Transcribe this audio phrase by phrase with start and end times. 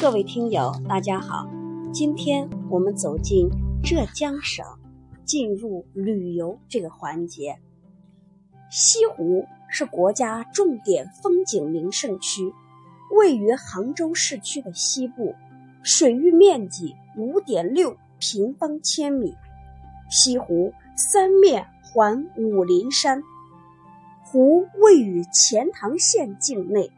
[0.00, 1.44] 各位听友，大家好，
[1.92, 3.50] 今天我们走进
[3.82, 4.64] 浙江省，
[5.24, 7.58] 进入旅游这个环节。
[8.70, 12.54] 西湖是国家重点风景名胜区，
[13.10, 15.34] 位于杭州市区的西部，
[15.82, 19.34] 水域面积五点六平方千米。
[20.08, 23.20] 西湖三面环武陵山，
[24.22, 26.88] 湖位于钱塘县境内。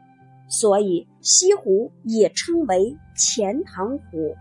[0.51, 4.35] 所以西湖也称为钱塘湖，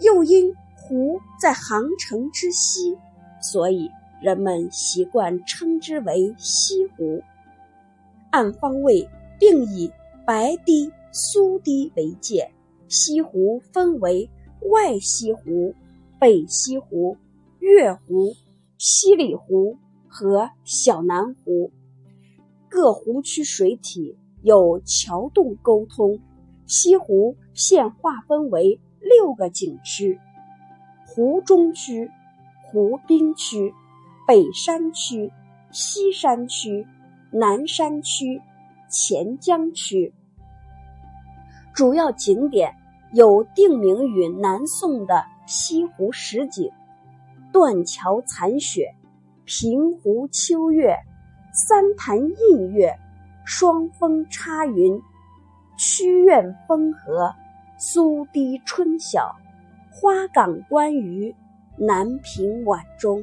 [0.00, 2.96] 又因湖在杭城之西，
[3.42, 3.90] 所以
[4.22, 7.22] 人们习惯称之为西湖。
[8.30, 9.06] 按方位
[9.38, 9.92] 并以
[10.26, 12.50] 白堤、苏堤为界，
[12.88, 14.30] 西湖分为
[14.70, 15.74] 外西湖、
[16.18, 17.18] 北西湖、
[17.58, 18.34] 月湖、
[18.78, 19.76] 西里湖
[20.08, 21.70] 和小南湖，
[22.70, 24.16] 各湖区水体。
[24.44, 26.20] 有桥洞沟通，
[26.66, 30.20] 西湖现划分为六个景区：
[31.06, 32.10] 湖中区、
[32.62, 33.72] 湖滨区、
[34.28, 35.32] 北山区、
[35.72, 36.86] 西山区、
[37.30, 38.42] 南山区、
[38.90, 40.12] 钱江区。
[41.74, 42.76] 主要景点
[43.14, 46.70] 有定名于南宋的西湖十景、
[47.50, 48.94] 断桥残雪、
[49.46, 50.94] 平湖秋月、
[51.54, 52.94] 三潭印月。
[53.44, 54.98] 双峰插云、
[55.76, 57.30] 曲苑风荷、
[57.78, 59.36] 苏堤春晓、
[59.90, 61.34] 花港观鱼、
[61.76, 63.22] 南屏晚钟、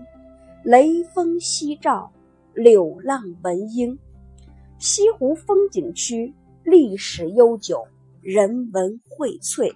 [0.63, 2.11] 雷峰夕照、
[2.53, 3.97] 柳浪闻莺。
[4.78, 7.88] 西湖风景区历史悠久，
[8.22, 9.73] 人文荟萃，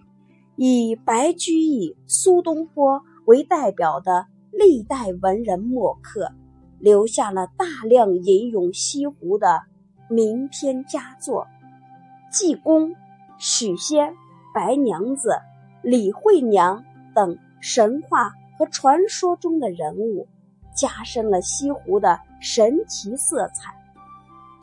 [0.58, 6.32] 以白居易、苏东坡为代表的历代文人墨客，
[6.80, 9.64] 留下了大量吟咏西湖的。
[10.08, 11.48] 名篇佳作，
[12.32, 12.96] 济公、
[13.38, 14.14] 许仙、
[14.54, 15.32] 白娘子、
[15.82, 20.28] 李惠娘等神话和传说中的人物，
[20.76, 23.74] 加深了西湖的神奇色彩。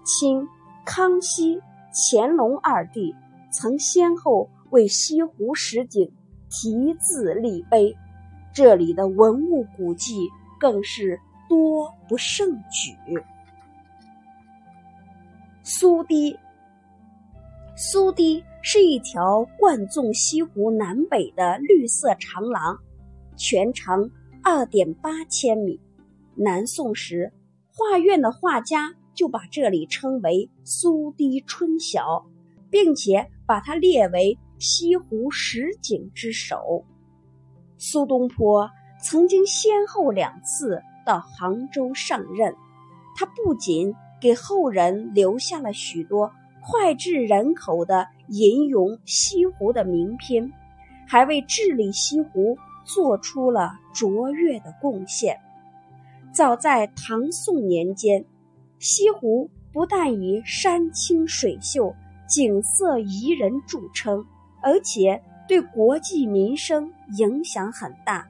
[0.05, 0.47] 清、
[0.84, 1.61] 康熙、
[1.93, 3.15] 乾隆二帝
[3.50, 6.12] 曾先后为西湖十景
[6.50, 7.97] 题字立碑，
[8.53, 10.28] 这里的文物古迹
[10.61, 13.22] 更是多不胜举。
[15.75, 16.38] 苏堤，
[17.75, 22.78] 苏堤是一条贯纵西湖南北的绿色长廊，
[23.38, 24.11] 全长
[24.43, 25.81] 二点八千米。
[26.34, 27.32] 南宋时，
[27.72, 32.22] 画院的画家就把这里称为“苏堤春晓”，
[32.69, 36.84] 并且把它列为西湖十景之首。
[37.78, 38.69] 苏东坡
[39.03, 42.55] 曾经先后两次到杭州上任，
[43.16, 43.91] 他不仅。
[44.22, 46.31] 给后人留下了许多
[46.62, 50.49] 脍炙人口的吟咏西湖的名篇，
[51.09, 55.37] 还为治理西湖做出了卓越的贡献。
[56.32, 58.25] 早在唐宋年间，
[58.78, 61.93] 西湖不但以山清水秀、
[62.28, 64.25] 景色宜人著称，
[64.62, 66.88] 而且对国计民生
[67.19, 68.25] 影响很大。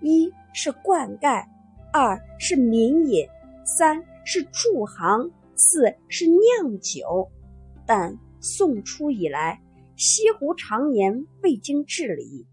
[0.00, 1.44] 一是灌溉，
[1.92, 3.26] 二是民饮，
[3.64, 4.00] 三。
[4.24, 7.30] 是驻行，四是酿酒，
[7.86, 9.60] 但宋初以来，
[9.96, 12.46] 西湖常年未经治理，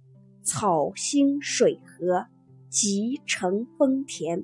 [0.44, 2.26] 草兴水合，
[2.70, 4.44] 极成丰田。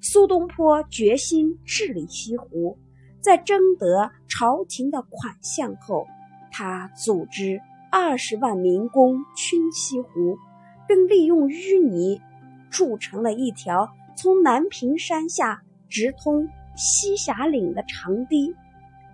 [0.00, 2.76] 苏东坡决心治理西湖，
[3.20, 6.06] 在征得朝廷的款项后，
[6.50, 7.60] 他组织
[7.90, 10.36] 二十万民工浚西湖，
[10.86, 12.20] 并利用淤泥
[12.70, 15.63] 筑成了一条从南屏山下。
[15.88, 18.54] 直通西峡岭的长堤，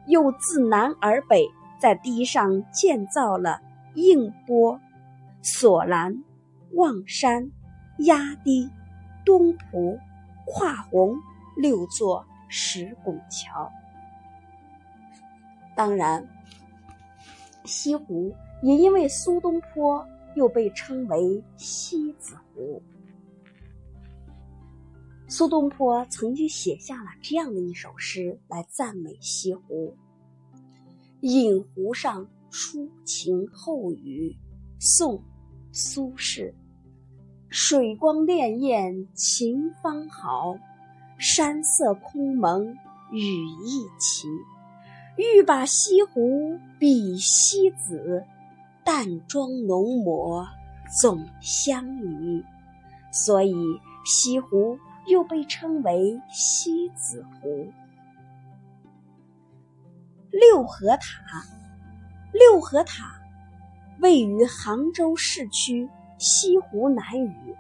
[0.07, 1.47] 又自南而北，
[1.79, 3.61] 在堤上建造了
[3.95, 4.81] 映波、
[5.43, 6.23] 索兰、
[6.73, 7.51] 望山、
[7.99, 8.71] 压堤、
[9.25, 9.99] 东浦、
[10.47, 11.15] 跨虹
[11.57, 13.71] 六座石拱桥。
[15.77, 16.27] 当然，
[17.65, 22.83] 西湖也因为苏东坡，又被称为西子湖。
[25.31, 29.95] 苏东坡曾经写下了这样的一首诗来赞美西湖
[31.23, 34.37] ：“饮湖上初晴后雨。”
[34.81, 35.15] 宋·
[35.73, 36.53] 苏轼。
[37.49, 40.57] 水光潋滟晴方好，
[41.17, 42.67] 山色空蒙
[43.13, 44.27] 雨亦奇。
[45.17, 48.25] 欲把西湖比西子，
[48.85, 50.45] 淡妆浓抹
[51.01, 52.43] 总相宜。
[53.13, 53.55] 所以
[54.05, 54.77] 西湖。
[55.07, 57.67] 又被称为西子湖。
[60.31, 61.45] 六合塔，
[62.33, 63.21] 六合塔
[64.01, 65.89] 位于杭州市区
[66.19, 67.57] 西湖南隅，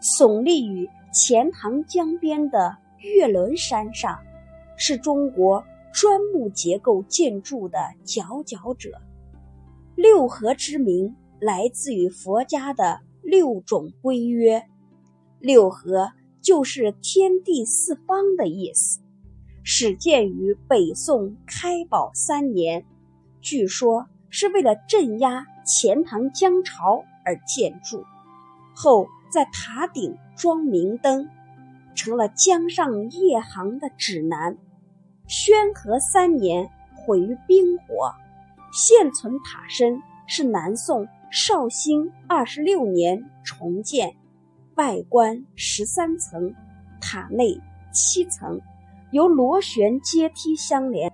[0.00, 4.20] 耸立于钱塘江边的岳伦山上，
[4.76, 9.00] 是中国砖木结构建筑的佼佼者。
[9.94, 14.66] 六合之名来自于佛家的六种规约，
[15.38, 16.12] 六合
[16.42, 19.00] 就是天地四方的意思。
[19.64, 22.84] 始建于北宋开宝三年，
[23.40, 28.04] 据说是为了镇压钱塘江潮而建筑，
[28.74, 31.28] 后在塔顶装明灯，
[31.94, 34.58] 成了江上夜航的指南。
[35.28, 38.12] 宣和三年毁于冰火，
[38.72, 44.16] 现存塔身是南宋绍兴二十六年重建，
[44.76, 46.54] 外观十三层，
[47.00, 47.60] 塔内
[47.92, 48.60] 七层。
[49.10, 51.12] 由螺旋阶梯相连，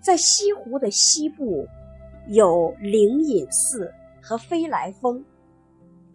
[0.00, 1.68] 在西湖的西部
[2.26, 5.24] 有灵隐寺和飞来峰。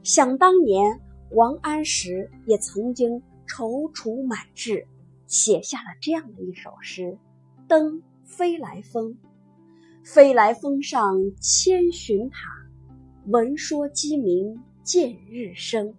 [0.04, 1.00] 想当年，
[1.32, 4.86] 王安石也曾经踌躇满志，
[5.28, 7.18] 写下了这样的一首诗
[7.70, 9.18] ：“登飞来峰，
[10.04, 12.38] 飞来峰上千寻塔，
[13.28, 15.94] 闻说鸡鸣见日升。”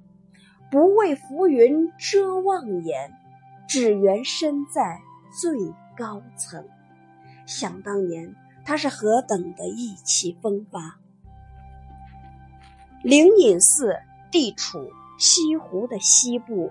[0.70, 3.14] 不畏浮云遮望眼，
[3.66, 5.00] 只缘身在
[5.40, 5.56] 最
[5.96, 6.62] 高层。
[7.46, 8.34] 想当年，
[8.66, 11.00] 他是何等的意气风发。
[13.02, 13.96] 灵隐寺
[14.30, 16.70] 地处西湖的西部，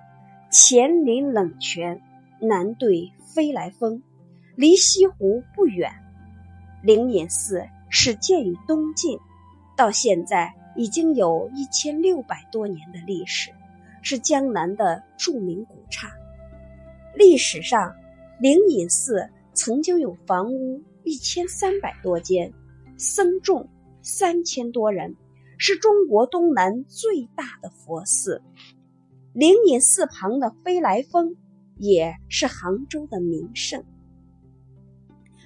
[0.52, 2.00] 前临冷泉，
[2.40, 4.04] 南对飞来峰，
[4.56, 5.92] 离西湖不远。
[6.84, 9.18] 灵隐寺始建于东晋，
[9.78, 13.52] 到现在已经有一千六百多年的历史。
[14.04, 16.10] 是江南的著名古刹。
[17.14, 17.94] 历史上，
[18.40, 22.54] 灵隐寺曾经有房屋一千三百多间，
[22.96, 23.68] 僧众
[24.02, 25.18] 三千多人，
[25.58, 28.42] 是中国东南最大的佛寺。
[29.34, 31.36] 灵隐寺旁的飞来峰
[31.76, 33.84] 也是杭州的名胜。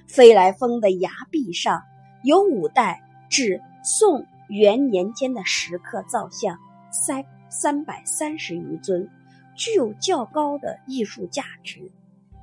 [0.06, 1.82] 飞来峰的崖壁上
[2.22, 6.58] 有五代至宋元年间的石刻造像，
[6.90, 7.24] 三。
[7.54, 9.06] 三百三十余尊，
[9.54, 11.92] 具有较高的艺术价值。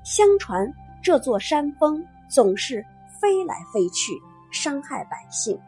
[0.04, 0.72] 相传
[1.02, 2.86] 这座山峰总是
[3.20, 4.14] 飞来飞去，
[4.52, 5.60] 伤害百姓。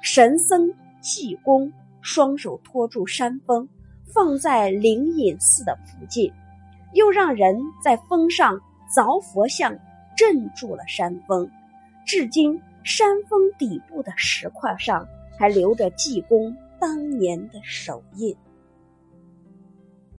[0.00, 0.68] 神僧
[1.00, 3.68] 济公双手托住山峰，
[4.12, 6.32] 放在灵隐寺的附近，
[6.94, 8.60] 又让人在峰上
[8.92, 9.78] 凿佛像，
[10.16, 11.48] 镇住了山峰。
[12.04, 18.36] 至今，山峰底部的石块上还留着济公当年的手印。